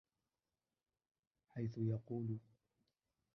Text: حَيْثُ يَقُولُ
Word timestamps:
حَيْثُ 1.49 1.77
يَقُولُ 1.77 2.39